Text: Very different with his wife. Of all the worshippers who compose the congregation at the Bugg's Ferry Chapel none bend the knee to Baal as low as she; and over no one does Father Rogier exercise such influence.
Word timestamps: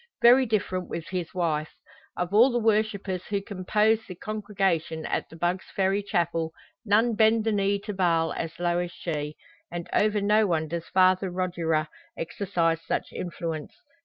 Very 0.23 0.47
different 0.47 0.89
with 0.89 1.09
his 1.09 1.31
wife. 1.35 1.75
Of 2.17 2.33
all 2.33 2.49
the 2.49 2.57
worshippers 2.57 3.25
who 3.29 3.39
compose 3.39 3.99
the 4.07 4.15
congregation 4.15 5.05
at 5.05 5.29
the 5.29 5.35
Bugg's 5.35 5.69
Ferry 5.75 6.01
Chapel 6.01 6.53
none 6.83 7.13
bend 7.13 7.43
the 7.43 7.51
knee 7.51 7.77
to 7.81 7.93
Baal 7.93 8.33
as 8.33 8.57
low 8.57 8.79
as 8.79 8.91
she; 8.91 9.35
and 9.69 9.87
over 9.93 10.19
no 10.19 10.47
one 10.47 10.67
does 10.67 10.87
Father 10.87 11.29
Rogier 11.29 11.87
exercise 12.17 12.81
such 12.81 13.13
influence. 13.13 13.75